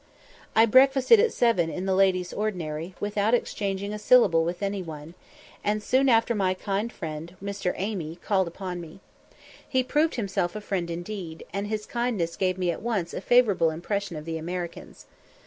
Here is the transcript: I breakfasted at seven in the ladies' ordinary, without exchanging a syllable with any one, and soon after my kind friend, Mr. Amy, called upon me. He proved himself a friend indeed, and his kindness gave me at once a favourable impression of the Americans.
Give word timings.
I 0.55 0.65
breakfasted 0.65 1.19
at 1.19 1.31
seven 1.31 1.69
in 1.69 1.85
the 1.85 1.93
ladies' 1.93 2.33
ordinary, 2.33 2.95
without 2.99 3.35
exchanging 3.35 3.93
a 3.93 3.99
syllable 3.99 4.43
with 4.43 4.63
any 4.63 4.81
one, 4.81 5.13
and 5.63 5.83
soon 5.83 6.09
after 6.09 6.33
my 6.33 6.55
kind 6.55 6.91
friend, 6.91 7.35
Mr. 7.39 7.73
Amy, 7.75 8.15
called 8.15 8.47
upon 8.47 8.81
me. 8.81 8.99
He 9.69 9.83
proved 9.83 10.15
himself 10.15 10.55
a 10.55 10.61
friend 10.61 10.89
indeed, 10.89 11.45
and 11.53 11.67
his 11.67 11.85
kindness 11.85 12.35
gave 12.35 12.57
me 12.57 12.71
at 12.71 12.81
once 12.81 13.13
a 13.13 13.21
favourable 13.21 13.69
impression 13.69 14.15
of 14.15 14.25
the 14.25 14.39
Americans. 14.39 15.05